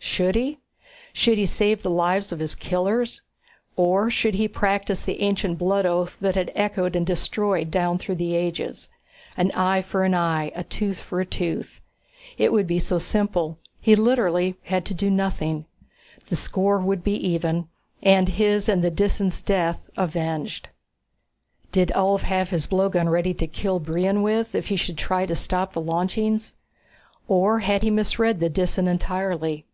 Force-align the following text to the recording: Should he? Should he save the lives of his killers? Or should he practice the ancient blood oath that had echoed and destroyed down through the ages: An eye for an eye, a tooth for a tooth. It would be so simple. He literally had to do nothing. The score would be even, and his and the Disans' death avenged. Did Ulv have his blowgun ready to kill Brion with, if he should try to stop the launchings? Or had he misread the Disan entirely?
Should 0.00 0.34
he? 0.34 0.58
Should 1.12 1.38
he 1.38 1.46
save 1.46 1.84
the 1.84 1.90
lives 1.90 2.32
of 2.32 2.40
his 2.40 2.56
killers? 2.56 3.22
Or 3.76 4.10
should 4.10 4.34
he 4.34 4.48
practice 4.48 5.04
the 5.04 5.20
ancient 5.20 5.58
blood 5.58 5.86
oath 5.86 6.16
that 6.20 6.34
had 6.34 6.50
echoed 6.56 6.96
and 6.96 7.06
destroyed 7.06 7.70
down 7.70 7.98
through 7.98 8.16
the 8.16 8.34
ages: 8.34 8.88
An 9.36 9.52
eye 9.52 9.80
for 9.80 10.02
an 10.02 10.16
eye, 10.16 10.50
a 10.56 10.64
tooth 10.64 10.98
for 10.98 11.20
a 11.20 11.24
tooth. 11.26 11.80
It 12.36 12.52
would 12.52 12.66
be 12.66 12.80
so 12.80 12.98
simple. 12.98 13.58
He 13.80 13.94
literally 13.94 14.56
had 14.64 14.84
to 14.86 14.94
do 14.94 15.08
nothing. 15.08 15.66
The 16.26 16.34
score 16.36 16.80
would 16.80 17.04
be 17.04 17.14
even, 17.14 17.68
and 18.02 18.28
his 18.28 18.68
and 18.68 18.82
the 18.82 18.90
Disans' 18.90 19.40
death 19.44 19.88
avenged. 19.96 20.66
Did 21.70 21.92
Ulv 21.94 22.22
have 22.22 22.50
his 22.50 22.66
blowgun 22.66 23.08
ready 23.08 23.34
to 23.34 23.46
kill 23.46 23.78
Brion 23.78 24.22
with, 24.22 24.56
if 24.56 24.66
he 24.66 24.74
should 24.74 24.98
try 24.98 25.26
to 25.26 25.36
stop 25.36 25.74
the 25.74 25.80
launchings? 25.80 26.56
Or 27.28 27.60
had 27.60 27.84
he 27.84 27.90
misread 27.90 28.40
the 28.40 28.50
Disan 28.50 28.88
entirely? 28.88 29.64